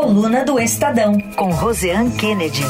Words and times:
Coluna 0.00 0.44
do 0.44 0.60
Estadão, 0.60 1.20
com 1.34 1.50
Roseanne 1.50 2.16
Kennedy. 2.16 2.62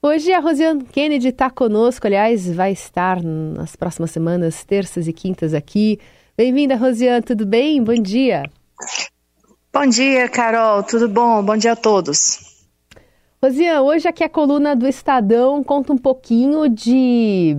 Hoje 0.00 0.32
a 0.32 0.38
Rosiane 0.38 0.84
Kennedy 0.84 1.30
está 1.30 1.50
conosco, 1.50 2.06
aliás, 2.06 2.48
vai 2.54 2.70
estar 2.70 3.20
nas 3.20 3.74
próximas 3.74 4.12
semanas, 4.12 4.62
terças 4.62 5.08
e 5.08 5.12
quintas 5.12 5.52
aqui. 5.52 5.98
Bem-vinda, 6.36 6.76
Rosiane, 6.76 7.22
tudo 7.22 7.44
bem? 7.44 7.82
Bom 7.82 8.00
dia. 8.00 8.44
Bom 9.72 9.86
dia, 9.88 10.28
Carol, 10.28 10.84
tudo 10.84 11.08
bom? 11.08 11.42
Bom 11.42 11.56
dia 11.56 11.72
a 11.72 11.76
todos. 11.76 12.52
Rosiane, 13.42 13.80
hoje 13.80 14.06
aqui 14.06 14.22
a 14.22 14.28
coluna 14.28 14.76
do 14.76 14.86
Estadão 14.86 15.64
conta 15.64 15.92
um 15.92 15.98
pouquinho 15.98 16.68
de 16.68 17.56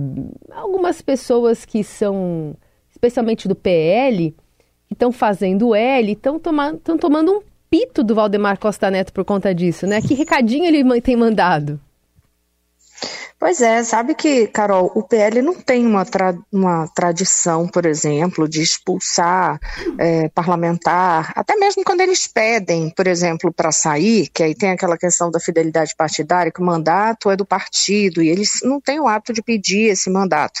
algumas 0.50 1.02
pessoas 1.02 1.66
que 1.66 1.84
são, 1.84 2.56
especialmente 3.04 3.46
do 3.46 3.54
PL, 3.54 4.34
que 4.86 4.94
estão 4.94 5.12
fazendo 5.12 5.74
L, 5.74 6.12
estão 6.12 6.38
tomando, 6.38 6.78
tomando 6.98 7.32
um 7.32 7.42
pito 7.68 8.02
do 8.02 8.14
Valdemar 8.14 8.58
Costa 8.58 8.90
Neto 8.90 9.12
por 9.12 9.24
conta 9.24 9.54
disso, 9.54 9.86
né? 9.86 10.00
Que 10.00 10.14
recadinho 10.14 10.64
ele 10.64 11.00
tem 11.00 11.16
mandado? 11.16 11.78
Pois 13.38 13.60
é, 13.60 13.82
sabe 13.82 14.14
que, 14.14 14.46
Carol, 14.46 14.90
o 14.94 15.02
PL 15.02 15.42
não 15.42 15.54
tem 15.54 15.84
uma, 15.84 16.04
tra 16.04 16.34
uma 16.50 16.88
tradição, 16.94 17.68
por 17.68 17.84
exemplo, 17.84 18.48
de 18.48 18.62
expulsar 18.62 19.58
é, 19.98 20.28
parlamentar, 20.30 21.32
até 21.36 21.54
mesmo 21.56 21.84
quando 21.84 22.00
eles 22.00 22.26
pedem, 22.26 22.90
por 22.90 23.06
exemplo, 23.06 23.52
para 23.52 23.70
sair, 23.70 24.28
que 24.28 24.42
aí 24.42 24.54
tem 24.54 24.70
aquela 24.70 24.96
questão 24.96 25.30
da 25.30 25.38
fidelidade 25.38 25.94
partidária, 25.96 26.50
que 26.50 26.62
o 26.62 26.64
mandato 26.64 27.30
é 27.30 27.36
do 27.36 27.44
partido, 27.44 28.22
e 28.22 28.28
eles 28.28 28.60
não 28.62 28.80
têm 28.80 28.98
o 29.00 29.08
hábito 29.08 29.32
de 29.32 29.42
pedir 29.42 29.90
esse 29.90 30.08
mandato. 30.08 30.60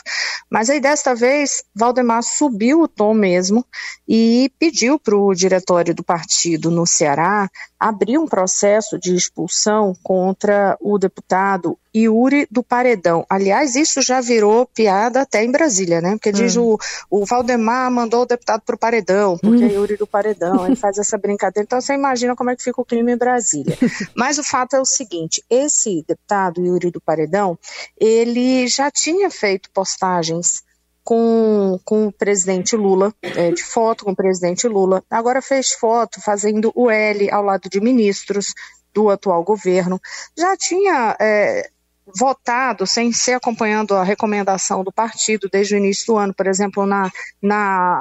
Mas 0.50 0.68
aí 0.68 0.80
desta 0.80 1.14
vez, 1.14 1.64
Valdemar 1.74 2.22
subiu 2.22 2.82
o 2.82 2.88
tom 2.88 3.14
mesmo 3.14 3.64
e 4.06 4.52
pediu 4.58 4.98
para 4.98 5.16
o 5.16 5.34
diretório 5.34 5.94
do 5.94 6.04
partido 6.04 6.70
no 6.70 6.86
Ceará 6.86 7.48
abrir 7.78 8.18
um 8.18 8.26
processo 8.26 8.98
de 8.98 9.14
expulsão 9.14 9.94
contra 10.02 10.76
o 10.80 10.98
deputado 10.98 11.78
Yuri 11.94 12.46
do 12.50 12.62
Paredão. 12.62 13.24
Aliás, 13.30 13.76
isso 13.76 14.02
já 14.02 14.20
virou 14.20 14.66
piada 14.66 15.20
até 15.20 15.44
em 15.44 15.50
Brasília, 15.50 16.00
né? 16.00 16.12
Porque 16.12 16.32
diz 16.32 16.56
hum. 16.56 16.76
o, 17.10 17.20
o 17.20 17.24
Valdemar 17.24 17.90
mandou 17.90 18.22
o 18.22 18.26
deputado 18.26 18.62
para 18.62 18.74
o 18.74 18.78
Paredão, 18.78 19.38
porque 19.38 19.64
hum. 19.64 19.68
é 19.68 19.72
Yuri 19.72 19.96
do 19.96 20.06
Paredão, 20.06 20.66
ele 20.66 20.76
faz 20.76 20.98
essa 20.98 21.16
brincadeira. 21.16 21.64
Então 21.64 21.80
você 21.80 21.94
imagina 21.94 22.34
como 22.34 22.50
é 22.50 22.56
que 22.56 22.64
fica 22.64 22.80
o 22.80 22.84
clima 22.84 23.12
em 23.12 23.16
Brasília. 23.16 23.76
Mas 24.16 24.38
o 24.38 24.42
fato 24.42 24.74
é 24.74 24.80
o 24.80 24.84
seguinte: 24.84 25.44
esse 25.48 26.04
deputado 26.06 26.64
Yuri 26.64 26.90
do 26.90 27.00
Paredão, 27.00 27.58
ele 27.98 28.66
já 28.66 28.90
tinha 28.90 29.30
feito 29.30 29.70
postagens 29.72 30.62
com, 31.04 31.78
com 31.84 32.06
o 32.06 32.12
presidente 32.12 32.74
Lula, 32.74 33.14
é, 33.22 33.52
de 33.52 33.62
foto 33.62 34.04
com 34.04 34.12
o 34.12 34.16
presidente 34.16 34.66
Lula. 34.66 35.04
Agora 35.10 35.42
fez 35.42 35.72
foto 35.72 36.20
fazendo 36.20 36.72
o 36.74 36.90
L 36.90 37.30
ao 37.30 37.44
lado 37.44 37.68
de 37.68 37.80
ministros 37.80 38.54
do 38.94 39.10
atual 39.10 39.44
governo. 39.44 40.00
Já 40.36 40.56
tinha 40.56 41.16
é, 41.20 41.68
votado 42.06 42.86
sem 42.86 43.12
ser 43.12 43.34
acompanhando 43.34 43.94
a 43.94 44.02
recomendação 44.02 44.84
do 44.84 44.92
partido 44.92 45.48
desde 45.50 45.74
o 45.74 45.78
início 45.78 46.06
do 46.06 46.18
ano, 46.18 46.34
por 46.34 46.46
exemplo, 46.46 46.86
na, 46.86 47.10
na, 47.42 48.00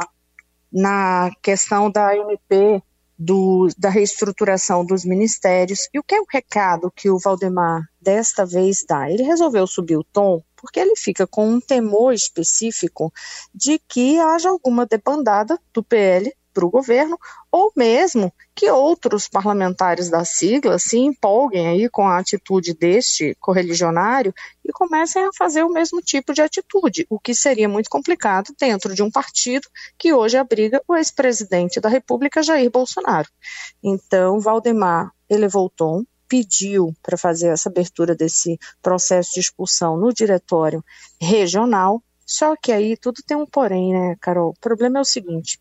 na 0.71 1.31
questão 1.41 1.89
da 1.89 2.15
MP, 2.15 2.81
do, 3.17 3.67
da 3.77 3.89
reestruturação 3.89 4.85
dos 4.85 5.05
ministérios. 5.05 5.87
E 5.93 5.99
o 5.99 6.03
que 6.03 6.15
é 6.15 6.21
o 6.21 6.25
recado 6.29 6.91
que 6.95 7.09
o 7.09 7.19
Valdemar 7.19 7.83
desta 8.01 8.45
vez 8.45 8.83
dá? 8.87 9.09
Ele 9.09 9.23
resolveu 9.23 9.65
subir 9.65 9.97
o 9.97 10.03
tom 10.03 10.41
porque 10.63 10.79
ele 10.79 10.95
fica 10.95 11.27
com 11.27 11.45
um 11.45 11.59
temor 11.59 12.13
específico 12.13 13.11
de 13.53 13.77
que 13.79 14.17
haja 14.17 14.49
alguma 14.49 14.85
debandada 14.85 15.59
do 15.73 15.83
PL 15.83 16.33
para 16.53 16.65
o 16.65 16.69
governo, 16.69 17.17
ou 17.51 17.71
mesmo 17.75 18.31
que 18.55 18.69
outros 18.69 19.27
parlamentares 19.27 20.09
da 20.09 20.23
sigla 20.23 20.77
se 20.77 20.97
empolguem 20.97 21.67
aí 21.67 21.89
com 21.89 22.07
a 22.07 22.19
atitude 22.19 22.73
deste 22.73 23.35
correligionário 23.39 24.33
e 24.63 24.71
comecem 24.71 25.25
a 25.25 25.33
fazer 25.35 25.63
o 25.63 25.73
mesmo 25.73 26.01
tipo 26.01 26.33
de 26.33 26.41
atitude, 26.41 27.05
o 27.09 27.19
que 27.19 27.33
seria 27.33 27.67
muito 27.67 27.89
complicado 27.89 28.53
dentro 28.59 28.93
de 28.93 29.01
um 29.01 29.09
partido 29.09 29.67
que 29.97 30.13
hoje 30.13 30.37
abriga 30.37 30.81
o 30.87 30.95
ex-presidente 30.95 31.81
da 31.81 31.89
República, 31.89 32.43
Jair 32.43 32.69
Bolsonaro. 32.69 33.27
Então, 33.83 34.39
Valdemar 34.39 35.11
elevou 35.29 35.65
o 35.65 35.69
tom, 35.69 36.03
pediu 36.27 36.95
para 37.01 37.17
fazer 37.17 37.49
essa 37.49 37.69
abertura 37.69 38.15
desse 38.15 38.57
processo 38.81 39.31
de 39.33 39.39
expulsão 39.39 39.97
no 39.97 40.13
diretório 40.13 40.83
regional, 41.21 42.01
só 42.25 42.55
que 42.55 42.71
aí 42.71 42.97
tudo 42.97 43.21
tem 43.25 43.37
um 43.37 43.45
porém, 43.45 43.93
né, 43.93 44.15
Carol? 44.19 44.49
O 44.49 44.59
problema 44.59 44.99
é 44.99 45.01
o 45.01 45.05
seguinte: 45.05 45.59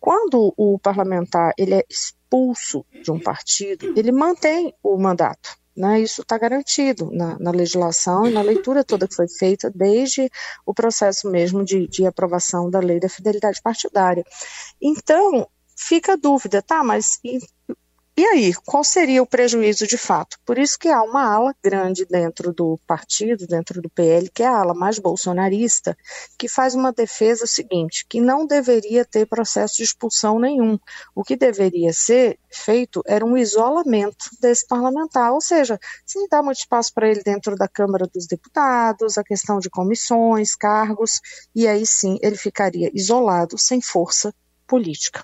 quando 0.00 0.52
o 0.56 0.78
parlamentar 0.78 1.52
ele 1.58 1.74
é 1.74 1.84
expulso 1.88 2.84
de 3.02 3.10
um 3.10 3.18
partido, 3.18 3.92
ele 3.96 4.12
mantém 4.12 4.74
o 4.82 4.96
mandato. 4.96 5.56
Né, 5.76 6.00
isso 6.00 6.22
está 6.22 6.38
garantido 6.38 7.10
na, 7.12 7.38
na, 7.38 7.50
legislação 7.50 8.26
e 8.26 8.32
na 8.32 8.40
leitura 8.40 8.82
toda 8.82 9.06
que 9.06 9.14
foi 9.14 9.28
feita 9.28 9.70
desde 9.70 10.30
o 10.64 10.72
processo 10.72 11.30
mesmo 11.30 11.62
de, 11.62 11.86
de 11.86 12.06
aprovação 12.06 12.70
da 12.70 12.80
lei 12.80 12.98
da 12.98 13.10
fidelidade 13.10 13.60
partidária. 13.60 14.24
Então, 14.80 15.46
fica 15.76 16.14
a 16.14 16.16
dúvida, 16.16 16.62
tá, 16.62 16.82
mas 16.82 17.20
e 18.18 18.24
aí, 18.24 18.54
qual 18.64 18.82
seria 18.82 19.22
o 19.22 19.26
prejuízo 19.26 19.86
de 19.86 19.98
fato? 19.98 20.38
Por 20.46 20.56
isso 20.56 20.78
que 20.78 20.88
há 20.88 21.02
uma 21.02 21.22
ala 21.22 21.54
grande 21.62 22.06
dentro 22.06 22.50
do 22.50 22.80
partido, 22.86 23.46
dentro 23.46 23.82
do 23.82 23.90
PL, 23.90 24.30
que 24.30 24.42
é 24.42 24.46
a 24.46 24.58
ala 24.58 24.72
mais 24.72 24.98
bolsonarista, 24.98 25.94
que 26.38 26.48
faz 26.48 26.74
uma 26.74 26.94
defesa 26.94 27.46
seguinte, 27.46 28.06
que 28.08 28.18
não 28.18 28.46
deveria 28.46 29.04
ter 29.04 29.26
processo 29.26 29.76
de 29.76 29.82
expulsão 29.82 30.38
nenhum. 30.38 30.78
O 31.14 31.22
que 31.22 31.36
deveria 31.36 31.92
ser 31.92 32.38
feito 32.50 33.02
era 33.06 33.22
um 33.22 33.36
isolamento 33.36 34.30
desse 34.40 34.66
parlamentar, 34.66 35.32
ou 35.32 35.40
seja, 35.42 35.78
sem 36.06 36.26
dar 36.26 36.42
muito 36.42 36.60
espaço 36.60 36.94
para 36.94 37.10
ele 37.10 37.22
dentro 37.22 37.54
da 37.54 37.68
Câmara 37.68 38.06
dos 38.06 38.26
Deputados, 38.26 39.18
a 39.18 39.24
questão 39.24 39.58
de 39.58 39.68
comissões, 39.68 40.56
cargos, 40.56 41.20
e 41.54 41.68
aí 41.68 41.84
sim 41.84 42.18
ele 42.22 42.36
ficaria 42.36 42.90
isolado, 42.94 43.58
sem 43.58 43.82
força 43.82 44.34
política. 44.66 45.22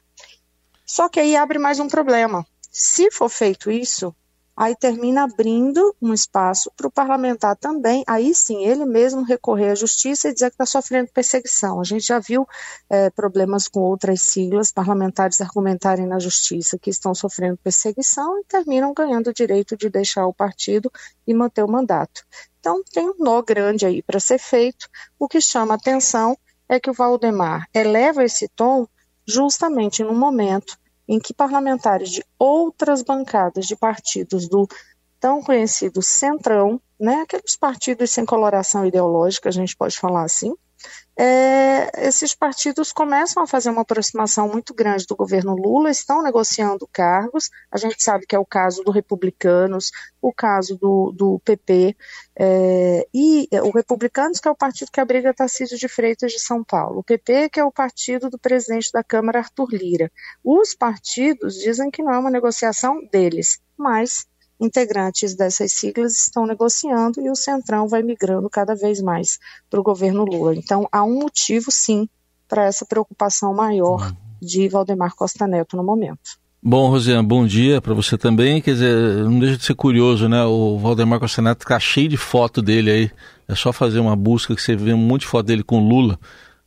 Só 0.84 1.08
que 1.08 1.18
aí 1.18 1.34
abre 1.34 1.58
mais 1.58 1.80
um 1.80 1.88
problema 1.88 2.46
se 2.72 3.10
for 3.10 3.28
feito 3.28 3.70
isso, 3.70 4.14
aí 4.56 4.74
termina 4.76 5.24
abrindo 5.24 5.94
um 6.00 6.14
espaço 6.14 6.70
para 6.76 6.86
o 6.86 6.90
parlamentar 6.90 7.56
também, 7.56 8.02
aí 8.06 8.34
sim, 8.34 8.64
ele 8.64 8.86
mesmo 8.86 9.22
recorrer 9.22 9.70
à 9.70 9.74
justiça 9.74 10.28
e 10.28 10.32
dizer 10.32 10.50
que 10.50 10.54
está 10.54 10.64
sofrendo 10.64 11.10
perseguição. 11.12 11.80
A 11.80 11.84
gente 11.84 12.06
já 12.06 12.18
viu 12.18 12.46
é, 12.88 13.10
problemas 13.10 13.68
com 13.68 13.80
outras 13.80 14.22
siglas, 14.22 14.72
parlamentares 14.72 15.40
argumentarem 15.40 16.06
na 16.06 16.18
justiça 16.18 16.78
que 16.78 16.90
estão 16.90 17.14
sofrendo 17.14 17.58
perseguição 17.58 18.38
e 18.38 18.44
terminam 18.44 18.94
ganhando 18.94 19.28
o 19.28 19.34
direito 19.34 19.76
de 19.76 19.90
deixar 19.90 20.26
o 20.26 20.34
partido 20.34 20.90
e 21.26 21.34
manter 21.34 21.62
o 21.62 21.70
mandato. 21.70 22.24
Então, 22.58 22.82
tem 22.90 23.08
um 23.08 23.14
nó 23.18 23.42
grande 23.42 23.84
aí 23.84 24.02
para 24.02 24.20
ser 24.20 24.38
feito. 24.38 24.88
O 25.18 25.28
que 25.28 25.40
chama 25.40 25.74
atenção 25.74 26.38
é 26.68 26.80
que 26.80 26.90
o 26.90 26.94
Valdemar 26.94 27.66
eleva 27.74 28.24
esse 28.24 28.48
tom 28.48 28.86
justamente 29.26 30.02
no 30.02 30.14
momento 30.14 30.78
em 31.12 31.20
que 31.20 31.34
parlamentares 31.34 32.10
de 32.10 32.24
outras 32.38 33.02
bancadas 33.02 33.66
de 33.66 33.76
partidos 33.76 34.48
do 34.48 34.66
tão 35.20 35.42
conhecido 35.42 36.00
Centrão, 36.00 36.80
né, 36.98 37.16
aqueles 37.16 37.54
partidos 37.54 38.10
sem 38.10 38.24
coloração 38.24 38.86
ideológica, 38.86 39.50
a 39.50 39.52
gente 39.52 39.76
pode 39.76 39.98
falar 39.98 40.24
assim, 40.24 40.54
é, 41.16 42.08
esses 42.08 42.34
partidos 42.34 42.90
começam 42.90 43.42
a 43.42 43.46
fazer 43.46 43.70
uma 43.70 43.82
aproximação 43.82 44.48
muito 44.48 44.72
grande 44.72 45.06
do 45.06 45.14
governo 45.14 45.54
Lula, 45.54 45.90
estão 45.90 46.22
negociando 46.22 46.88
cargos. 46.90 47.50
A 47.70 47.76
gente 47.76 48.02
sabe 48.02 48.26
que 48.26 48.34
é 48.34 48.38
o 48.38 48.46
caso 48.46 48.82
do 48.82 48.90
Republicanos, 48.90 49.90
o 50.20 50.32
caso 50.32 50.76
do, 50.78 51.12
do 51.12 51.38
PP, 51.40 51.94
é, 52.34 53.06
e 53.12 53.48
o 53.62 53.70
Republicanos, 53.70 54.40
que 54.40 54.48
é 54.48 54.50
o 54.50 54.56
partido 54.56 54.90
que 54.90 55.00
abriga 55.00 55.34
Tarcísio 55.34 55.78
de 55.78 55.88
Freitas 55.88 56.32
de 56.32 56.40
São 56.40 56.64
Paulo, 56.64 57.00
o 57.00 57.04
PP, 57.04 57.50
que 57.50 57.60
é 57.60 57.64
o 57.64 57.72
partido 57.72 58.30
do 58.30 58.38
presidente 58.38 58.90
da 58.92 59.04
Câmara, 59.04 59.40
Arthur 59.40 59.68
Lira. 59.72 60.10
Os 60.42 60.74
partidos 60.74 61.54
dizem 61.56 61.90
que 61.90 62.02
não 62.02 62.12
é 62.12 62.18
uma 62.18 62.30
negociação 62.30 62.98
deles, 63.12 63.60
mas 63.76 64.26
integrantes 64.62 65.34
dessas 65.34 65.72
siglas 65.72 66.12
estão 66.12 66.46
negociando 66.46 67.20
e 67.20 67.28
o 67.28 67.34
Centrão 67.34 67.88
vai 67.88 68.02
migrando 68.02 68.48
cada 68.48 68.74
vez 68.74 69.02
mais 69.02 69.38
para 69.68 69.80
o 69.80 69.82
governo 69.82 70.24
Lula. 70.24 70.54
Então, 70.54 70.88
há 70.92 71.02
um 71.02 71.18
motivo, 71.20 71.70
sim, 71.70 72.08
para 72.48 72.64
essa 72.64 72.86
preocupação 72.86 73.52
maior 73.52 74.06
uhum. 74.06 74.16
de 74.40 74.68
Valdemar 74.68 75.14
Costa 75.14 75.46
Neto 75.46 75.76
no 75.76 75.82
momento. 75.82 76.40
Bom, 76.62 76.88
Rosiane, 76.88 77.26
bom 77.26 77.44
dia 77.44 77.80
para 77.80 77.92
você 77.92 78.16
também. 78.16 78.62
Quer 78.62 78.74
dizer, 78.74 79.24
não 79.24 79.40
deixa 79.40 79.56
de 79.56 79.64
ser 79.64 79.74
curioso, 79.74 80.28
né? 80.28 80.44
O 80.44 80.78
Valdemar 80.78 81.18
Costa 81.18 81.42
Neto 81.42 81.62
está 81.62 81.80
cheio 81.80 82.08
de 82.08 82.16
foto 82.16 82.62
dele 82.62 82.90
aí. 82.90 83.10
É 83.48 83.54
só 83.56 83.72
fazer 83.72 83.98
uma 83.98 84.14
busca 84.14 84.54
que 84.54 84.62
você 84.62 84.76
vê 84.76 84.92
um 84.92 84.98
monte 84.98 85.22
de 85.22 85.26
foto 85.26 85.46
dele 85.46 85.64
com 85.64 85.80
Lula 85.80 86.16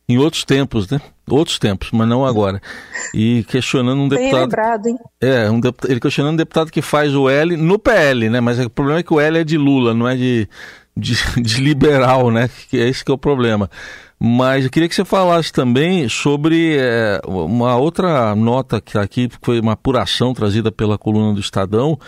em 0.08 0.18
outros 0.18 0.44
tempos, 0.44 0.88
né? 0.88 1.00
Outros 1.28 1.58
tempos, 1.58 1.90
mas 1.90 2.08
não 2.08 2.24
agora. 2.24 2.62
E 3.12 3.44
questionando 3.48 4.00
um 4.00 4.08
deputado. 4.08 4.32
Bem 4.32 4.40
lembrado, 4.42 4.86
hein? 4.86 4.96
É, 5.20 5.50
um 5.50 5.58
deputado, 5.58 5.90
ele 5.90 6.00
questionando 6.00 6.34
um 6.34 6.36
deputado 6.36 6.70
que 6.70 6.80
faz 6.80 7.14
o 7.14 7.28
L 7.28 7.56
no 7.56 7.78
PL, 7.78 8.30
né? 8.30 8.40
Mas 8.40 8.58
o 8.60 8.70
problema 8.70 9.00
é 9.00 9.02
que 9.02 9.12
o 9.12 9.20
L 9.20 9.38
é 9.38 9.42
de 9.42 9.58
Lula, 9.58 9.92
não 9.92 10.06
é 10.06 10.14
de, 10.14 10.48
de, 10.96 11.14
de 11.42 11.60
liberal, 11.60 12.30
né? 12.30 12.48
Que 12.70 12.78
é 12.78 12.88
esse 12.88 13.04
que 13.04 13.10
é 13.10 13.14
o 13.14 13.18
problema. 13.18 13.68
Mas 14.18 14.64
eu 14.64 14.70
queria 14.70 14.88
que 14.88 14.94
você 14.94 15.04
falasse 15.04 15.52
também 15.52 16.08
sobre 16.08 16.76
é, 16.78 17.20
uma 17.26 17.76
outra 17.76 18.34
nota 18.34 18.80
que 18.80 18.96
aqui 18.96 19.28
foi 19.42 19.60
uma 19.60 19.72
apuração 19.72 20.32
trazida 20.32 20.72
pela 20.72 20.96
coluna 20.96 21.34
do 21.34 21.40
Estadão 21.40 21.98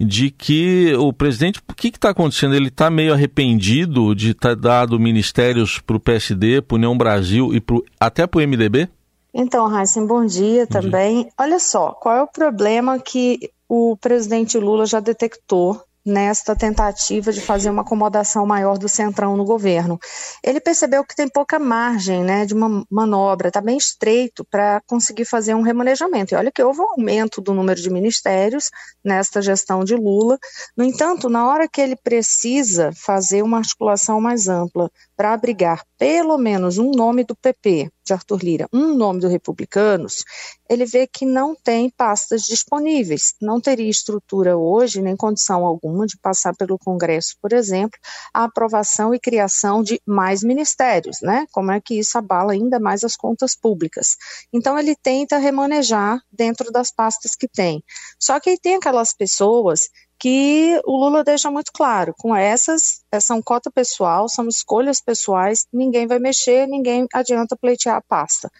de 0.00 0.30
que 0.30 0.94
o 0.94 1.12
presidente, 1.12 1.60
o 1.68 1.74
que 1.74 1.88
está 1.88 2.10
acontecendo? 2.10 2.54
Ele 2.54 2.68
está 2.68 2.88
meio 2.88 3.12
arrependido 3.12 4.14
de 4.14 4.32
ter 4.32 4.56
dado 4.56 4.98
ministérios 4.98 5.78
para 5.78 5.96
o 5.96 6.00
PSD, 6.00 6.62
para 6.62 6.74
o 6.74 6.78
União 6.78 6.96
Brasil 6.96 7.54
e 7.54 7.60
pro, 7.60 7.84
até 8.00 8.26
para 8.26 8.38
o 8.38 8.42
MDB? 8.42 8.88
Então, 9.32 9.68
Raíssen, 9.68 10.06
bom 10.06 10.24
dia 10.24 10.66
bom 10.66 10.80
também. 10.80 11.22
Dia. 11.24 11.32
Olha 11.38 11.58
só, 11.58 11.92
qual 11.92 12.16
é 12.16 12.22
o 12.22 12.26
problema 12.26 12.98
que 12.98 13.50
o 13.68 13.96
presidente 14.00 14.58
Lula 14.58 14.86
já 14.86 15.00
detectou 15.00 15.80
nesta 16.04 16.56
tentativa 16.56 17.32
de 17.32 17.40
fazer 17.40 17.70
uma 17.70 17.82
acomodação 17.82 18.46
maior 18.46 18.78
do 18.78 18.88
Centrão 18.88 19.36
no 19.36 19.44
governo. 19.44 19.98
Ele 20.42 20.60
percebeu 20.60 21.04
que 21.04 21.14
tem 21.14 21.28
pouca 21.28 21.58
margem 21.58 22.24
né, 22.24 22.46
de 22.46 22.54
uma 22.54 22.84
manobra, 22.90 23.48
está 23.48 23.60
bem 23.60 23.76
estreito 23.76 24.44
para 24.44 24.80
conseguir 24.86 25.24
fazer 25.24 25.54
um 25.54 25.62
remanejamento. 25.62 26.34
E 26.34 26.36
olha 26.36 26.50
que 26.50 26.62
houve 26.62 26.80
um 26.80 26.90
aumento 26.90 27.40
do 27.40 27.52
número 27.52 27.80
de 27.80 27.90
ministérios 27.90 28.70
nesta 29.04 29.42
gestão 29.42 29.84
de 29.84 29.94
Lula. 29.94 30.38
No 30.76 30.84
entanto, 30.84 31.28
na 31.28 31.46
hora 31.46 31.68
que 31.68 31.80
ele 31.80 31.96
precisa 31.96 32.90
fazer 32.94 33.42
uma 33.42 33.58
articulação 33.58 34.20
mais 34.20 34.48
ampla 34.48 34.90
para 35.16 35.34
abrigar 35.34 35.84
pelo 35.98 36.38
menos 36.38 36.78
um 36.78 36.90
nome 36.92 37.24
do 37.24 37.36
PP, 37.36 37.90
de 38.04 38.12
Arthur 38.12 38.42
Lira, 38.42 38.68
um 38.72 38.94
nome 38.94 39.20
do 39.20 39.28
Republicanos, 39.28 40.24
ele 40.68 40.84
vê 40.84 41.06
que 41.06 41.26
não 41.26 41.54
tem 41.54 41.90
pastas 41.90 42.42
disponíveis. 42.42 43.34
Não 43.40 43.60
teria 43.60 43.90
estrutura 43.90 44.56
hoje, 44.56 45.02
nem 45.02 45.16
condição 45.16 45.64
alguma, 45.64 46.06
de 46.06 46.16
passar 46.18 46.54
pelo 46.56 46.78
Congresso, 46.78 47.36
por 47.40 47.52
exemplo, 47.52 47.98
a 48.32 48.44
aprovação 48.44 49.14
e 49.14 49.20
criação 49.20 49.82
de 49.82 50.00
mais 50.06 50.42
ministérios, 50.42 51.18
né? 51.22 51.46
Como 51.52 51.70
é 51.72 51.80
que 51.80 51.98
isso 51.98 52.16
abala 52.16 52.52
ainda 52.52 52.78
mais 52.78 53.04
as 53.04 53.16
contas 53.16 53.56
públicas? 53.56 54.16
Então, 54.52 54.78
ele 54.78 54.94
tenta 54.94 55.38
remanejar 55.38 56.20
dentro 56.30 56.70
das 56.70 56.92
pastas 56.92 57.34
que 57.34 57.48
tem. 57.48 57.82
Só 58.18 58.38
que 58.40 58.50
aí 58.50 58.58
tem 58.58 58.76
aquelas 58.76 59.14
pessoas 59.14 59.88
que 60.20 60.78
o 60.84 60.98
Lula 60.98 61.24
deixa 61.24 61.50
muito 61.50 61.72
claro, 61.72 62.14
com 62.18 62.36
essas, 62.36 63.02
são 63.22 63.40
cota 63.40 63.70
pessoal, 63.70 64.28
são 64.28 64.46
escolhas 64.46 65.00
pessoais, 65.00 65.66
ninguém 65.72 66.06
vai 66.06 66.18
mexer, 66.18 66.68
ninguém 66.68 67.06
adianta 67.14 67.56
pleitear 67.56 67.96
a 67.96 68.02
pasta. 68.02 68.50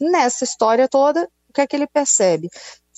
Nessa 0.00 0.44
história 0.44 0.88
toda, 0.88 1.28
o 1.48 1.52
que 1.52 1.60
é 1.60 1.66
que 1.66 1.74
ele 1.74 1.88
percebe? 1.88 2.48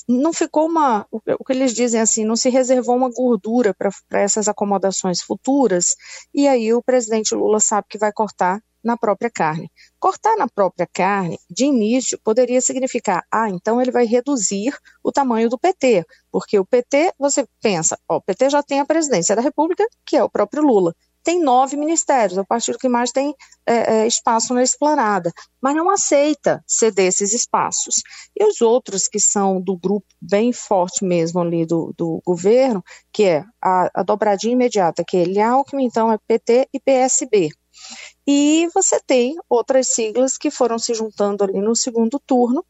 Não 0.06 0.30
ficou 0.32 0.66
uma, 0.66 1.06
o 1.10 1.44
que 1.44 1.52
eles 1.52 1.72
dizem 1.72 1.98
assim, 2.00 2.24
não 2.24 2.36
se 2.36 2.50
reservou 2.50 2.94
uma 2.94 3.10
gordura 3.10 3.74
para 3.74 4.20
essas 4.20 4.46
acomodações 4.46 5.22
futuras, 5.22 5.96
e 6.34 6.46
aí 6.46 6.74
o 6.74 6.82
presidente 6.82 7.34
Lula 7.34 7.60
sabe 7.60 7.86
que 7.88 7.98
vai 7.98 8.12
cortar 8.12 8.60
na 8.86 8.96
própria 8.96 9.28
carne. 9.28 9.68
Cortar 9.98 10.36
na 10.36 10.46
própria 10.48 10.86
carne, 10.86 11.36
de 11.50 11.64
início, 11.64 12.18
poderia 12.22 12.60
significar, 12.60 13.24
ah, 13.32 13.50
então 13.50 13.82
ele 13.82 13.90
vai 13.90 14.06
reduzir 14.06 14.72
o 15.02 15.10
tamanho 15.10 15.50
do 15.50 15.58
PT, 15.58 16.06
porque 16.30 16.56
o 16.58 16.64
PT, 16.64 17.12
você 17.18 17.44
pensa, 17.60 17.98
ó, 18.08 18.18
o 18.18 18.22
PT 18.22 18.48
já 18.50 18.62
tem 18.62 18.78
a 18.78 18.86
presidência 18.86 19.34
da 19.34 19.42
República, 19.42 19.84
que 20.06 20.16
é 20.16 20.22
o 20.22 20.30
próprio 20.30 20.62
Lula. 20.62 20.94
Tem 21.24 21.42
nove 21.42 21.76
ministérios, 21.76 22.38
é 22.38 22.40
o 22.40 22.46
partido 22.46 22.78
que 22.78 22.88
mais 22.88 23.10
tem 23.10 23.34
é, 23.66 23.74
é, 23.74 24.06
espaço 24.06 24.54
na 24.54 24.62
esplanada, 24.62 25.32
mas 25.60 25.74
não 25.74 25.90
aceita 25.90 26.62
ceder 26.64 27.06
esses 27.06 27.34
espaços. 27.34 27.96
E 28.38 28.48
os 28.48 28.60
outros 28.60 29.08
que 29.08 29.18
são 29.18 29.60
do 29.60 29.76
grupo 29.76 30.06
bem 30.22 30.52
forte 30.52 31.04
mesmo 31.04 31.40
ali 31.40 31.66
do, 31.66 31.92
do 31.98 32.22
governo, 32.24 32.80
que 33.12 33.24
é 33.24 33.44
a, 33.60 33.90
a 33.92 34.02
dobradinha 34.04 34.52
imediata, 34.52 35.02
que 35.04 35.16
é 35.16 35.42
Alckmin, 35.42 35.86
então 35.86 36.12
é 36.12 36.18
PT 36.28 36.68
e 36.72 36.78
PSB. 36.78 37.50
E 38.26 38.68
você 38.74 38.98
tem 39.00 39.36
outras 39.48 39.88
siglas 39.88 40.36
que 40.36 40.50
foram 40.50 40.78
se 40.78 40.92
juntando 40.94 41.44
ali 41.44 41.60
no 41.60 41.76
segundo 41.76 42.18
turno 42.18 42.64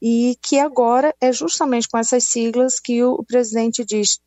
e 0.00 0.36
que 0.40 0.58
agora 0.58 1.14
é 1.20 1.32
justamente 1.32 1.88
com 1.88 1.98
essas 1.98 2.24
siglas 2.24 2.78
que 2.78 3.02
o, 3.02 3.24
presidente 3.24 3.84
diz 3.84 4.20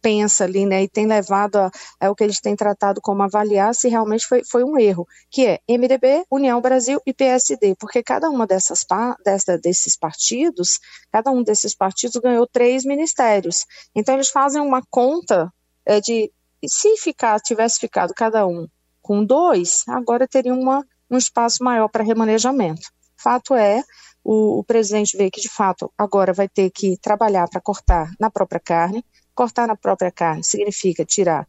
pensa 0.00 0.44
ali, 0.44 0.66
né, 0.66 0.84
e 0.84 0.88
tem 0.88 1.04
levado 1.04 1.56
a, 1.56 1.70
é 2.00 2.08
o 2.08 2.14
que 2.14 2.22
eles 2.22 2.40
têm 2.40 2.54
tratado 2.54 3.00
como 3.00 3.24
avaliar 3.24 3.74
se 3.74 3.88
realmente 3.88 4.24
foi, 4.24 4.44
foi 4.44 4.62
um 4.62 4.78
erro, 4.78 5.04
que 5.28 5.44
é 5.46 5.58
MDB, 5.68 6.24
União 6.30 6.60
Brasil 6.60 7.00
e 7.04 7.12
PSD, 7.12 7.74
porque 7.74 8.04
cada 8.04 8.30
uma 8.30 8.46
dessas 8.46 8.84
dessa, 9.24 9.58
desses 9.58 9.96
partidos, 9.98 10.78
cada 11.10 11.32
um 11.32 11.42
desses 11.42 11.74
partidos 11.74 12.20
ganhou 12.22 12.46
três 12.46 12.84
ministérios. 12.84 13.64
Então 13.96 14.14
eles 14.14 14.28
fazem 14.28 14.62
uma 14.62 14.80
conta 14.90 15.52
é, 15.84 16.00
de 16.00 16.30
se 16.64 16.96
ficar, 16.98 17.40
tivesse 17.40 17.80
ficado 17.80 18.14
cada 18.14 18.46
um 18.46 18.68
com 19.06 19.24
dois, 19.24 19.84
agora 19.86 20.26
teria 20.26 20.52
uma, 20.52 20.84
um 21.08 21.16
espaço 21.16 21.62
maior 21.62 21.86
para 21.88 22.02
remanejamento. 22.02 22.90
Fato 23.16 23.54
é, 23.54 23.84
o, 24.24 24.58
o 24.58 24.64
presidente 24.64 25.16
vê 25.16 25.30
que, 25.30 25.40
de 25.40 25.48
fato, 25.48 25.92
agora 25.96 26.32
vai 26.32 26.48
ter 26.48 26.70
que 26.70 26.98
trabalhar 26.98 27.48
para 27.48 27.60
cortar 27.60 28.10
na 28.18 28.28
própria 28.28 28.58
carne. 28.58 29.04
Cortar 29.32 29.68
na 29.68 29.76
própria 29.76 30.10
carne 30.10 30.42
significa 30.42 31.04
tirar 31.04 31.46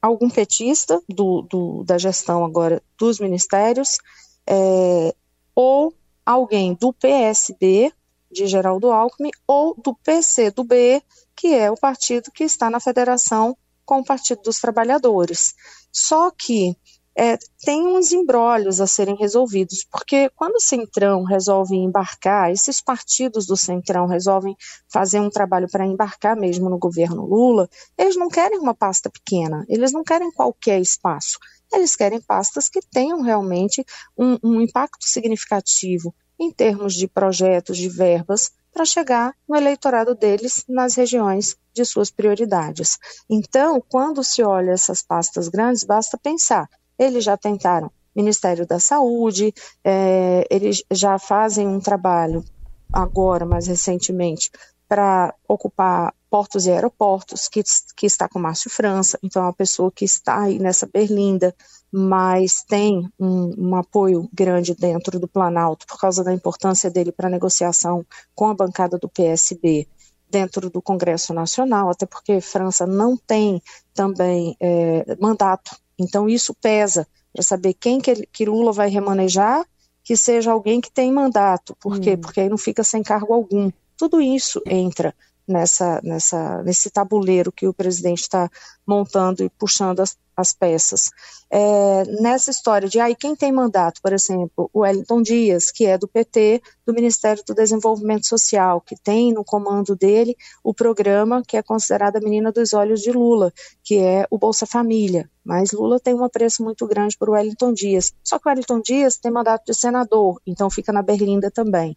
algum 0.00 0.30
petista 0.30 1.02
do, 1.08 1.42
do, 1.42 1.82
da 1.82 1.98
gestão 1.98 2.44
agora 2.44 2.80
dos 2.96 3.18
ministérios, 3.18 3.98
é, 4.46 5.12
ou 5.56 5.92
alguém 6.24 6.74
do 6.74 6.92
PSB, 6.92 7.92
de 8.30 8.46
Geraldo 8.46 8.92
Alckmin, 8.92 9.32
ou 9.48 9.74
do 9.74 9.96
PC 9.96 10.52
do 10.52 10.62
B, 10.62 11.02
que 11.34 11.54
é 11.54 11.68
o 11.72 11.76
partido 11.76 12.30
que 12.30 12.44
está 12.44 12.70
na 12.70 12.78
federação 12.78 13.56
com 13.84 14.00
o 14.00 14.04
Partido 14.04 14.42
dos 14.42 14.58
Trabalhadores. 14.58 15.54
Só 15.92 16.30
que 16.30 16.76
é, 17.14 17.36
tem 17.62 17.86
uns 17.86 18.10
embrólios 18.12 18.80
a 18.80 18.86
serem 18.86 19.14
resolvidos, 19.16 19.86
porque 19.90 20.30
quando 20.30 20.56
o 20.56 20.60
Centrão 20.60 21.24
resolve 21.24 21.76
embarcar, 21.76 22.50
esses 22.50 22.80
partidos 22.80 23.46
do 23.46 23.56
Centrão 23.56 24.06
resolvem 24.06 24.56
fazer 24.88 25.20
um 25.20 25.28
trabalho 25.28 25.68
para 25.70 25.86
embarcar 25.86 26.34
mesmo 26.36 26.70
no 26.70 26.78
governo 26.78 27.26
Lula, 27.26 27.68
eles 27.98 28.16
não 28.16 28.28
querem 28.28 28.58
uma 28.58 28.74
pasta 28.74 29.10
pequena, 29.10 29.64
eles 29.68 29.92
não 29.92 30.02
querem 30.02 30.32
qualquer 30.32 30.80
espaço, 30.80 31.38
eles 31.70 31.94
querem 31.94 32.20
pastas 32.20 32.68
que 32.68 32.80
tenham 32.80 33.20
realmente 33.20 33.84
um, 34.16 34.38
um 34.42 34.60
impacto 34.60 35.06
significativo 35.06 36.14
em 36.38 36.50
termos 36.50 36.94
de 36.94 37.06
projetos, 37.06 37.76
de 37.76 37.88
verbas, 37.88 38.50
para 38.72 38.84
chegar 38.84 39.34
no 39.48 39.54
eleitorado 39.56 40.14
deles 40.14 40.64
nas 40.68 40.94
regiões 40.94 41.56
de 41.74 41.84
suas 41.84 42.10
prioridades. 42.10 42.98
Então, 43.28 43.82
quando 43.88 44.24
se 44.24 44.42
olha 44.42 44.72
essas 44.72 45.02
pastas 45.02 45.48
grandes, 45.48 45.84
basta 45.84 46.18
pensar: 46.18 46.68
eles 46.98 47.24
já 47.24 47.36
tentaram 47.36 47.90
Ministério 48.14 48.66
da 48.66 48.78
Saúde, 48.78 49.54
é, 49.82 50.46
eles 50.50 50.82
já 50.90 51.18
fazem 51.18 51.66
um 51.66 51.80
trabalho 51.80 52.44
agora, 52.92 53.46
mais 53.46 53.66
recentemente, 53.66 54.50
para 54.86 55.34
ocupar 55.48 56.14
portos 56.32 56.64
e 56.64 56.70
aeroportos, 56.70 57.46
que, 57.46 57.62
que 57.94 58.06
está 58.06 58.26
com 58.26 58.38
Márcio 58.38 58.70
França, 58.70 59.18
então 59.22 59.42
é 59.42 59.44
uma 59.44 59.52
pessoa 59.52 59.92
que 59.92 60.06
está 60.06 60.44
aí 60.44 60.58
nessa 60.58 60.88
berlinda, 60.90 61.54
mas 61.92 62.64
tem 62.66 63.06
um, 63.20 63.68
um, 63.68 63.76
apoio 63.76 64.26
grande 64.32 64.74
dentro 64.74 65.20
do 65.20 65.28
Planalto 65.28 65.86
por 65.86 66.00
causa 66.00 66.24
da 66.24 66.32
importância 66.32 66.90
dele 66.90 67.12
para 67.12 67.26
a 67.26 67.30
negociação 67.30 68.02
com 68.34 68.48
a 68.48 68.54
bancada 68.54 68.96
do 68.96 69.10
PSB 69.10 69.86
dentro 70.26 70.70
do 70.70 70.80
Congresso 70.80 71.34
Nacional, 71.34 71.90
até 71.90 72.06
porque 72.06 72.40
França 72.40 72.86
não 72.86 73.14
tem 73.14 73.62
também 73.92 74.56
é, 74.58 75.14
mandato, 75.20 75.76
então 75.98 76.26
isso 76.30 76.54
pesa 76.54 77.06
para 77.30 77.42
saber 77.42 77.74
quem 77.74 78.00
que, 78.00 78.26
que, 78.32 78.46
Lula 78.46 78.72
vai 78.72 78.88
remanejar, 78.88 79.66
que 80.02 80.16
seja 80.16 80.50
alguém 80.50 80.80
que 80.80 80.90
tem 80.90 81.12
mandato, 81.12 81.76
por 81.78 82.00
quê? 82.00 82.14
Hum. 82.14 82.20
Porque 82.22 82.40
aí 82.40 82.48
não 82.48 82.56
fica 82.56 82.82
sem 82.82 83.02
cargo 83.02 83.34
algum. 83.34 83.70
Tudo 83.98 84.18
isso 84.18 84.62
entra 84.64 85.14
nessa, 85.46 86.00
nessa, 86.02 86.62
nesse 86.62 86.90
tabuleiro 86.90 87.52
que 87.52 87.66
o 87.66 87.74
presidente 87.74 88.22
está 88.22 88.50
montando 88.86 89.42
e 89.44 89.50
puxando 89.50 90.00
as, 90.00 90.16
as 90.36 90.52
peças. 90.52 91.10
É, 91.50 92.04
nessa 92.20 92.50
história 92.50 92.88
de 92.88 92.98
aí 92.98 93.14
quem 93.14 93.36
tem 93.36 93.52
mandato, 93.52 94.00
por 94.02 94.12
exemplo, 94.12 94.70
o 94.72 94.80
Wellington 94.80 95.22
Dias, 95.22 95.70
que 95.70 95.84
é 95.84 95.98
do 95.98 96.08
PT, 96.08 96.62
do 96.86 96.94
Ministério 96.94 97.42
do 97.46 97.54
Desenvolvimento 97.54 98.26
Social, 98.26 98.80
que 98.80 98.96
tem 98.96 99.32
no 99.32 99.44
comando 99.44 99.94
dele 99.94 100.36
o 100.64 100.72
programa 100.72 101.42
que 101.46 101.56
é 101.56 101.62
considerado 101.62 102.16
a 102.16 102.20
menina 102.20 102.50
dos 102.50 102.72
olhos 102.72 103.00
de 103.00 103.12
Lula, 103.12 103.52
que 103.82 103.98
é 103.98 104.26
o 104.30 104.38
Bolsa 104.38 104.66
Família. 104.66 105.28
Mas 105.44 105.72
Lula 105.72 105.98
tem 105.98 106.14
um 106.14 106.24
apreço 106.24 106.62
muito 106.62 106.86
grande 106.86 107.18
por 107.18 107.30
Wellington 107.30 107.72
Dias. 107.72 108.12
Só 108.22 108.38
que 108.38 108.46
o 108.46 108.50
Wellington 108.50 108.80
Dias 108.80 109.18
tem 109.18 109.30
mandato 109.30 109.66
de 109.66 109.74
senador, 109.74 110.40
então 110.46 110.70
fica 110.70 110.92
na 110.92 111.02
Berlinda 111.02 111.50
também. 111.50 111.96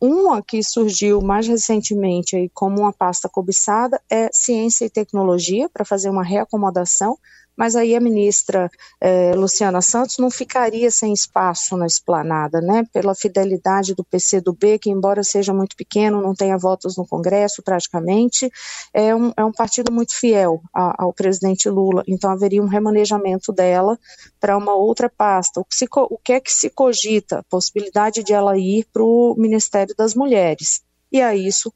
Uma 0.00 0.42
que 0.42 0.62
surgiu 0.62 1.20
mais 1.20 1.46
recentemente 1.46 2.34
aí 2.34 2.50
como 2.52 2.80
uma 2.80 2.92
pasta 2.92 3.28
cobiçada 3.28 4.00
é 4.10 4.28
ciência 4.32 4.84
e 4.84 4.90
tecnologia, 4.90 5.68
para 5.68 5.84
fazer 5.84 6.10
uma 6.10 6.24
reacomodação 6.24 7.16
mas 7.56 7.76
aí 7.76 7.94
a 7.94 8.00
ministra 8.00 8.70
eh, 9.00 9.34
Luciana 9.34 9.80
Santos 9.82 10.18
não 10.18 10.30
ficaria 10.30 10.90
sem 10.90 11.12
espaço 11.12 11.76
na 11.76 11.86
esplanada, 11.86 12.60
né? 12.60 12.84
Pela 12.92 13.14
fidelidade 13.14 13.94
do 13.94 14.04
PCdoB, 14.04 14.78
que 14.78 14.90
embora 14.90 15.22
seja 15.22 15.52
muito 15.52 15.76
pequeno, 15.76 16.22
não 16.22 16.34
tenha 16.34 16.56
votos 16.56 16.96
no 16.96 17.06
Congresso 17.06 17.62
praticamente, 17.62 18.50
é 18.94 19.14
um, 19.14 19.32
é 19.36 19.44
um 19.44 19.52
partido 19.52 19.92
muito 19.92 20.14
fiel 20.14 20.62
a, 20.74 21.02
ao 21.02 21.12
presidente 21.12 21.68
Lula, 21.68 22.02
então 22.06 22.30
haveria 22.30 22.62
um 22.62 22.68
remanejamento 22.68 23.52
dela 23.52 23.98
para 24.38 24.56
uma 24.56 24.74
outra 24.74 25.08
pasta. 25.08 25.60
O 25.60 25.64
que, 25.64 25.76
se, 25.76 25.86
o 25.92 26.18
que 26.18 26.32
é 26.32 26.40
que 26.40 26.52
se 26.52 26.70
cogita? 26.70 27.44
Possibilidade 27.50 28.22
de 28.22 28.32
ela 28.32 28.56
ir 28.56 28.86
para 28.92 29.02
o 29.02 29.34
Ministério 29.36 29.94
das 29.96 30.14
Mulheres. 30.14 30.82
E 31.12 31.20
a 31.20 31.34
isso 31.34 31.72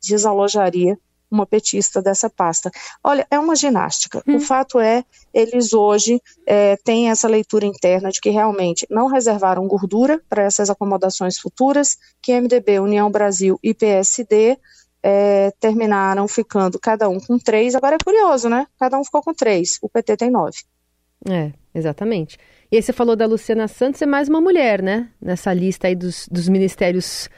desalojaria 0.00 0.98
uma 1.32 1.46
petista 1.46 2.02
dessa 2.02 2.28
pasta. 2.28 2.70
Olha, 3.02 3.26
é 3.30 3.38
uma 3.38 3.56
ginástica. 3.56 4.22
Hum. 4.26 4.36
O 4.36 4.40
fato 4.40 4.78
é, 4.78 5.04
eles 5.32 5.72
hoje 5.72 6.20
é, 6.46 6.76
têm 6.76 7.10
essa 7.10 7.26
leitura 7.26 7.64
interna 7.64 8.10
de 8.10 8.20
que 8.20 8.30
realmente 8.30 8.86
não 8.90 9.06
reservaram 9.06 9.66
gordura 9.66 10.20
para 10.28 10.42
essas 10.42 10.68
acomodações 10.68 11.38
futuras, 11.38 11.96
que 12.22 12.38
MDB, 12.38 12.80
União 12.80 13.10
Brasil 13.10 13.58
e 13.62 13.72
PSD 13.72 14.58
é, 15.02 15.50
terminaram 15.58 16.28
ficando 16.28 16.78
cada 16.78 17.08
um 17.08 17.18
com 17.18 17.38
três. 17.38 17.74
Agora 17.74 17.96
é 17.96 18.04
curioso, 18.04 18.48
né? 18.48 18.66
Cada 18.78 18.98
um 18.98 19.04
ficou 19.04 19.22
com 19.22 19.34
três. 19.34 19.78
O 19.82 19.88
PT 19.88 20.16
tem 20.16 20.30
nove. 20.30 20.58
É, 21.28 21.52
exatamente. 21.74 22.38
E 22.70 22.76
aí 22.76 22.82
você 22.82 22.92
falou 22.92 23.16
da 23.16 23.26
Luciana 23.26 23.68
Santos, 23.68 24.00
é 24.02 24.06
mais 24.06 24.28
uma 24.28 24.40
mulher, 24.40 24.82
né? 24.82 25.10
Nessa 25.20 25.52
lista 25.52 25.88
aí 25.88 25.94
dos, 25.94 26.28
dos 26.30 26.48
ministérios 26.48 27.28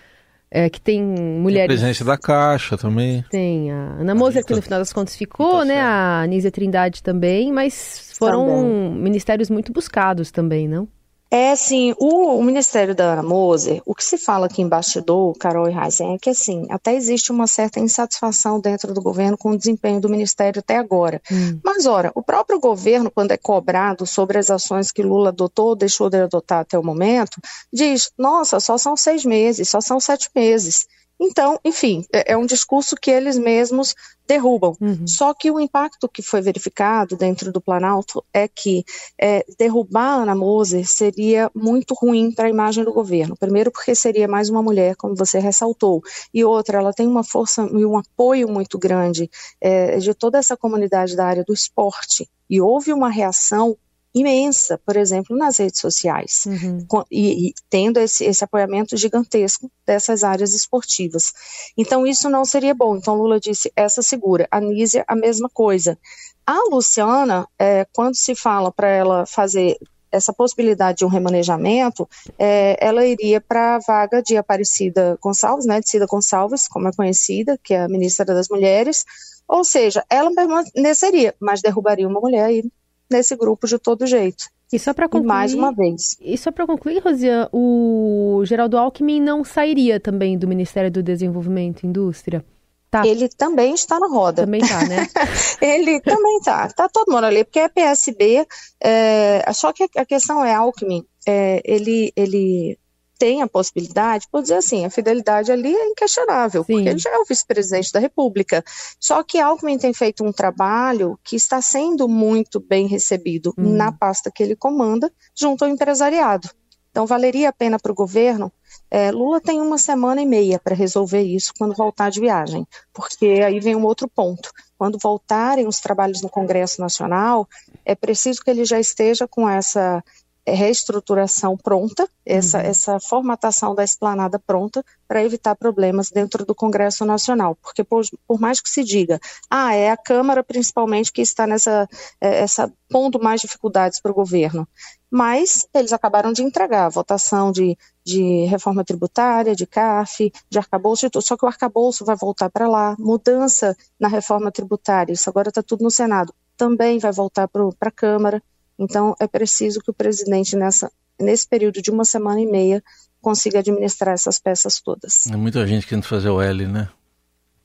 é, 0.54 0.70
que 0.70 0.80
tem 0.80 1.02
mulheres. 1.02 1.56
Tem 1.56 1.64
a 1.64 1.66
presidência 1.66 2.04
da 2.04 2.16
Caixa 2.16 2.78
também. 2.78 3.24
Tem 3.28 3.72
a 3.72 3.96
Ana 3.98 4.14
Moser, 4.14 4.44
que 4.44 4.54
no 4.54 4.62
final 4.62 4.78
das 4.78 4.92
contas 4.92 5.16
ficou, 5.16 5.58
tá 5.58 5.64
né? 5.64 5.80
A 5.80 6.20
Anísia 6.20 6.48
Trindade 6.48 7.02
também, 7.02 7.50
mas 7.50 8.14
foram 8.16 8.46
também. 8.46 9.02
ministérios 9.02 9.50
muito 9.50 9.72
buscados 9.72 10.30
também, 10.30 10.68
não? 10.68 10.88
É, 11.34 11.50
assim, 11.50 11.92
o, 11.98 12.38
o, 12.38 12.44
Ministério 12.44 12.94
da 12.94 13.14
Ana 13.14 13.22
Moser, 13.24 13.82
o 13.84 13.92
que 13.92 14.04
se 14.04 14.16
fala 14.16 14.46
aqui 14.46 14.62
em 14.62 14.68
bastidor, 14.68 15.36
Carol 15.36 15.68
e 15.68 15.76
Heisen, 15.76 16.14
é 16.14 16.16
que, 16.16 16.30
assim, 16.30 16.64
até 16.70 16.94
existe 16.94 17.32
uma 17.32 17.48
certa 17.48 17.80
insatisfação 17.80 18.60
dentro 18.60 18.94
do 18.94 19.02
governo 19.02 19.36
com 19.36 19.50
o 19.50 19.58
desempenho 19.58 20.00
do 20.00 20.08
Ministério 20.08 20.60
até 20.60 20.76
agora. 20.76 21.20
Hum. 21.28 21.58
Mas, 21.64 21.86
ora, 21.86 22.12
o 22.14 22.22
próprio 22.22 22.60
governo, 22.60 23.10
quando 23.10 23.32
é 23.32 23.36
cobrado 23.36 24.06
sobre 24.06 24.38
as 24.38 24.48
ações 24.48 24.92
que 24.92 25.02
Lula 25.02 25.30
adotou 25.30 25.70
ou 25.70 25.74
deixou 25.74 26.08
de 26.08 26.18
adotar 26.18 26.60
até 26.60 26.78
o 26.78 26.84
momento, 26.84 27.40
diz, 27.72 28.12
nossa, 28.16 28.60
só 28.60 28.78
são 28.78 28.96
seis 28.96 29.24
meses, 29.24 29.68
só 29.68 29.80
são 29.80 29.98
sete 29.98 30.30
meses. 30.36 30.86
Então, 31.20 31.58
enfim, 31.64 32.04
é, 32.12 32.32
é 32.32 32.36
um 32.36 32.46
discurso 32.46 32.96
que 32.96 33.10
eles 33.10 33.38
mesmos 33.38 33.94
derrubam. 34.26 34.76
Uhum. 34.80 35.06
Só 35.06 35.34
que 35.34 35.50
o 35.50 35.60
impacto 35.60 36.08
que 36.08 36.22
foi 36.22 36.40
verificado 36.40 37.16
dentro 37.16 37.52
do 37.52 37.60
Planalto 37.60 38.24
é 38.32 38.48
que 38.48 38.84
é, 39.20 39.44
derrubar 39.58 40.22
Ana 40.22 40.34
Moser 40.34 40.86
seria 40.86 41.50
muito 41.54 41.94
ruim 41.94 42.32
para 42.32 42.46
a 42.46 42.50
imagem 42.50 42.84
do 42.84 42.92
governo. 42.92 43.36
Primeiro, 43.36 43.70
porque 43.70 43.94
seria 43.94 44.26
mais 44.26 44.48
uma 44.48 44.62
mulher, 44.62 44.96
como 44.96 45.14
você 45.14 45.38
ressaltou, 45.38 46.02
e 46.32 46.44
outra, 46.44 46.78
ela 46.78 46.92
tem 46.92 47.06
uma 47.06 47.22
força 47.22 47.62
e 47.72 47.84
um 47.84 47.98
apoio 47.98 48.48
muito 48.48 48.78
grande 48.78 49.30
é, 49.60 49.98
de 49.98 50.14
toda 50.14 50.38
essa 50.38 50.56
comunidade 50.56 51.14
da 51.14 51.26
área 51.26 51.44
do 51.44 51.52
esporte. 51.52 52.28
E 52.48 52.60
houve 52.60 52.92
uma 52.92 53.10
reação 53.10 53.76
imensa, 54.14 54.78
por 54.86 54.96
exemplo, 54.96 55.36
nas 55.36 55.58
redes 55.58 55.80
sociais, 55.80 56.44
uhum. 56.46 56.86
e, 57.10 57.48
e, 57.48 57.54
tendo 57.68 57.98
esse, 57.98 58.24
esse 58.24 58.44
apoiamento 58.44 58.96
gigantesco 58.96 59.70
dessas 59.84 60.22
áreas 60.22 60.54
esportivas. 60.54 61.32
Então, 61.76 62.06
isso 62.06 62.30
não 62.30 62.44
seria 62.44 62.74
bom. 62.74 62.96
Então, 62.96 63.16
Lula 63.16 63.40
disse: 63.40 63.72
essa 63.74 64.02
segura. 64.02 64.46
A 64.50 64.60
Nízia, 64.60 65.04
a 65.08 65.16
mesma 65.16 65.48
coisa. 65.52 65.98
A 66.46 66.58
Luciana, 66.70 67.48
é, 67.58 67.86
quando 67.92 68.14
se 68.14 68.34
fala 68.34 68.70
para 68.70 68.88
ela 68.88 69.26
fazer 69.26 69.78
essa 70.12 70.32
possibilidade 70.32 70.98
de 70.98 71.04
um 71.04 71.08
remanejamento, 71.08 72.08
é, 72.38 72.76
ela 72.80 73.04
iria 73.04 73.40
para 73.40 73.76
a 73.76 73.78
vaga 73.80 74.22
de 74.22 74.36
Aparecida 74.36 75.18
Gonçalves, 75.20 75.66
né, 75.66 75.80
de 75.80 75.90
Cida 75.90 76.06
Gonçalves, 76.06 76.68
como 76.68 76.86
é 76.86 76.92
conhecida, 76.92 77.58
que 77.62 77.74
é 77.74 77.82
a 77.82 77.88
ministra 77.88 78.24
das 78.26 78.48
Mulheres, 78.48 79.04
ou 79.48 79.64
seja, 79.64 80.04
ela 80.08 80.30
permaneceria, 80.32 81.34
mas 81.40 81.60
derrubaria 81.60 82.06
uma 82.06 82.20
mulher 82.20 82.50
e 82.52 82.70
nesse 83.10 83.36
grupo 83.36 83.66
de 83.66 83.78
todo 83.78 84.06
jeito. 84.06 84.44
E 84.72 84.78
só 84.78 84.92
para 84.92 85.08
concluir, 85.08 85.24
e 85.24 85.28
mais 85.28 85.54
uma 85.54 85.72
vez. 85.72 86.16
E 86.20 86.36
só 86.36 86.50
para 86.50 86.66
concluir, 86.66 86.98
Rosiane, 86.98 87.48
o 87.52 88.42
Geraldo 88.44 88.76
Alckmin 88.76 89.20
não 89.20 89.44
sairia 89.44 90.00
também 90.00 90.36
do 90.36 90.48
Ministério 90.48 90.90
do 90.90 91.02
Desenvolvimento 91.02 91.84
e 91.84 91.86
Indústria? 91.86 92.44
Tá. 92.90 93.06
Ele 93.06 93.28
também 93.28 93.74
está 93.74 93.98
na 93.98 94.08
roda. 94.08 94.42
Também 94.44 94.60
está, 94.60 94.86
né? 94.86 95.08
ele 95.60 96.00
também 96.00 96.38
está. 96.38 96.66
Está 96.66 96.88
todo 96.88 97.12
mundo 97.12 97.24
ali, 97.24 97.44
porque 97.44 97.58
é 97.58 97.68
PSB. 97.68 98.46
É, 98.80 99.44
só 99.52 99.72
que 99.72 99.88
a 99.96 100.04
questão 100.04 100.44
é 100.44 100.54
Alckmin. 100.54 101.04
É, 101.26 101.60
ele, 101.64 102.12
ele 102.14 102.78
tem 103.24 103.40
a 103.40 103.48
possibilidade, 103.48 104.28
por 104.30 104.42
dizer 104.42 104.56
assim, 104.56 104.84
a 104.84 104.90
fidelidade 104.90 105.50
ali 105.50 105.74
é 105.74 105.86
inquestionável, 105.86 106.62
Sim. 106.62 106.74
porque 106.74 106.88
ele 106.90 106.98
já 106.98 107.08
é 107.08 107.16
o 107.16 107.24
vice-presidente 107.24 107.90
da 107.90 107.98
República. 107.98 108.62
Só 109.00 109.22
que 109.22 109.40
Alckmin 109.40 109.78
tem 109.78 109.94
feito 109.94 110.22
um 110.22 110.30
trabalho 110.30 111.18
que 111.24 111.34
está 111.34 111.62
sendo 111.62 112.06
muito 112.06 112.60
bem 112.60 112.86
recebido 112.86 113.54
hum. 113.56 113.76
na 113.76 113.90
pasta 113.90 114.30
que 114.30 114.42
ele 114.42 114.54
comanda, 114.54 115.10
junto 115.34 115.64
ao 115.64 115.70
empresariado. 115.70 116.50
Então, 116.90 117.06
valeria 117.06 117.48
a 117.48 117.52
pena 117.52 117.78
para 117.78 117.92
o 117.92 117.94
governo. 117.94 118.52
É, 118.90 119.10
Lula 119.10 119.40
tem 119.40 119.58
uma 119.58 119.78
semana 119.78 120.20
e 120.20 120.26
meia 120.26 120.60
para 120.62 120.74
resolver 120.74 121.22
isso 121.22 121.54
quando 121.58 121.74
voltar 121.74 122.10
de 122.10 122.20
viagem, 122.20 122.66
porque 122.92 123.40
aí 123.42 123.58
vem 123.58 123.74
um 123.74 123.86
outro 123.86 124.06
ponto. 124.06 124.50
Quando 124.76 124.98
voltarem 125.02 125.66
os 125.66 125.80
trabalhos 125.80 126.20
no 126.20 126.28
Congresso 126.28 126.78
Nacional, 126.78 127.48
é 127.86 127.94
preciso 127.94 128.42
que 128.44 128.50
ele 128.50 128.66
já 128.66 128.78
esteja 128.78 129.26
com 129.26 129.48
essa 129.48 130.04
reestruturação 130.46 131.56
pronta, 131.56 132.08
essa, 132.24 132.58
uhum. 132.58 132.64
essa 132.64 133.00
formatação 133.00 133.74
da 133.74 133.82
esplanada 133.82 134.38
pronta 134.38 134.84
para 135.08 135.22
evitar 135.22 135.54
problemas 135.54 136.10
dentro 136.10 136.44
do 136.44 136.54
Congresso 136.54 137.04
Nacional. 137.04 137.56
Porque 137.62 137.82
por, 137.82 138.04
por, 138.26 138.38
mais 138.38 138.60
que 138.60 138.68
se 138.68 138.84
diga, 138.84 139.20
ah, 139.50 139.74
é 139.74 139.90
a 139.90 139.96
Câmara 139.96 140.42
principalmente 140.44 141.12
que 141.12 141.22
está 141.22 141.46
nessa 141.46 141.88
é, 142.20 142.42
essa 142.42 142.70
pondo 142.90 143.18
mais 143.18 143.40
dificuldades 143.40 144.00
para 144.00 144.12
o 144.12 144.14
governo. 144.14 144.68
Mas 145.10 145.66
eles 145.72 145.92
acabaram 145.92 146.32
de 146.32 146.42
entregar 146.42 146.86
a 146.86 146.88
votação 146.88 147.50
de, 147.50 147.76
de 148.04 148.44
reforma 148.46 148.84
tributária, 148.84 149.54
de 149.54 149.66
CAF, 149.66 150.32
de 150.50 150.58
arcabouço, 150.58 151.08
só 151.20 151.36
que 151.36 151.44
o 151.44 151.48
arcabouço 151.48 152.04
vai 152.04 152.16
voltar 152.16 152.50
para 152.50 152.68
lá, 152.68 152.96
mudança 152.98 153.76
na 153.98 154.08
reforma 154.08 154.50
tributária, 154.50 155.12
isso 155.12 155.30
agora 155.30 155.48
está 155.48 155.62
tudo 155.62 155.84
no 155.84 155.90
Senado, 155.90 156.34
também 156.56 156.98
vai 156.98 157.12
voltar 157.12 157.48
para 157.48 157.68
a 157.80 157.90
Câmara. 157.90 158.42
Então, 158.78 159.14
é 159.20 159.26
preciso 159.26 159.80
que 159.80 159.90
o 159.90 159.94
presidente, 159.94 160.56
nessa, 160.56 160.90
nesse 161.20 161.48
período 161.48 161.80
de 161.80 161.90
uma 161.90 162.04
semana 162.04 162.40
e 162.40 162.46
meia, 162.46 162.82
consiga 163.20 163.60
administrar 163.60 164.14
essas 164.14 164.38
peças 164.38 164.80
todas. 164.80 165.26
É 165.26 165.36
muita 165.36 165.66
gente 165.66 165.86
querendo 165.86 166.04
fazer 166.04 166.28
o 166.28 166.40
L, 166.40 166.66
né? 166.66 166.88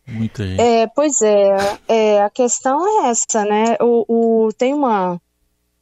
Muita 0.08 0.46
gente. 0.46 0.62
É, 0.62 0.88
pois 0.88 1.22
é, 1.22 1.78
é 1.88 2.22
a 2.24 2.30
questão 2.30 2.88
é 2.88 3.10
essa, 3.10 3.46
né? 3.46 3.78
O, 3.80 4.46
o, 4.48 4.54
tem 4.54 4.74
uma. 4.74 5.22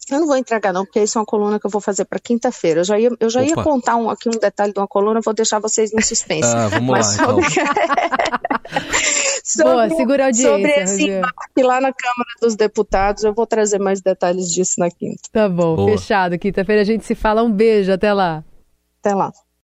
Eu 0.10 0.22
não 0.22 0.28
vou 0.28 0.38
entregar, 0.38 0.72
não, 0.72 0.86
porque 0.86 1.02
isso 1.02 1.18
é 1.18 1.22
uma 1.22 1.26
coluna 1.26 1.60
que 1.60 1.66
eu 1.66 1.70
vou 1.70 1.82
fazer 1.82 2.06
para 2.06 2.18
quinta-feira. 2.18 2.80
Eu 2.80 2.84
já 2.86 2.98
ia, 2.98 3.10
eu 3.20 3.30
já 3.30 3.44
ia 3.44 3.56
contar 3.56 3.98
um, 3.98 4.10
aqui 4.10 4.30
um 4.30 4.40
detalhe 4.40 4.72
de 4.72 4.80
uma 4.80 4.88
coluna, 4.88 5.20
vou 5.22 5.34
deixar 5.34 5.60
vocês 5.60 5.92
no 5.92 6.02
suspense. 6.02 6.48
Ah, 6.58 6.70
vamos 6.70 6.90
Mas 6.90 7.18
lá, 7.18 7.26
sobre... 7.26 7.46
então. 7.46 7.66
sobre, 9.44 9.72
Boa, 9.74 9.90
segura 9.90 10.24
a 10.24 10.28
audiência, 10.28 10.52
Sobre 10.52 10.72
esse 10.72 11.10
embarque 11.10 11.64
lá 11.64 11.82
na 11.82 11.94
Câmara 11.94 12.30
dos 12.42 12.56
Deputados, 12.56 13.24
eu 13.24 13.34
vou 13.34 13.46
trazer 13.46 13.80
mais 13.80 14.02
detalhes 14.02 14.52
disso 14.52 14.76
na 14.80 14.90
quinta. 14.90 15.22
Tá 15.32 15.50
bom, 15.50 15.76
Boa. 15.76 15.92
fechado. 15.92 16.40
Quinta-feira 16.40 16.82
a 16.82 16.86
gente 16.86 17.06
se 17.06 17.16
fala. 17.16 17.44
Um 17.44 17.52
beijo, 17.52 17.92
até 17.92 18.14
lá. 18.14 18.44
Até 19.00 19.14
lá. 19.14 19.32